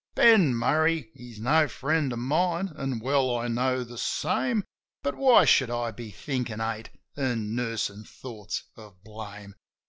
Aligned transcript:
Ben 0.15 0.55
Murray, 0.55 1.11
he's 1.13 1.39
no 1.39 1.67
friend 1.67 2.11
of 2.11 2.17
mine, 2.17 2.73
an' 2.75 2.97
well 3.01 3.37
I 3.37 3.47
know 3.47 3.83
the 3.83 3.99
same; 3.99 4.63
But 5.03 5.13
why 5.13 5.45
should 5.45 5.69
I 5.69 5.91
be 5.91 6.09
thinkin' 6.09 6.59
hate, 6.59 6.89
an' 7.15 7.53
nursin' 7.53 8.05
thoughts 8.05 8.63
of 8.75 9.03
blame 9.03 9.53